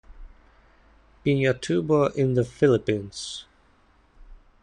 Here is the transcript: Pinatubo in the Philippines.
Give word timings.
Pinatubo 1.23 2.07
in 2.17 2.33
the 2.33 2.43
Philippines. 2.43 3.45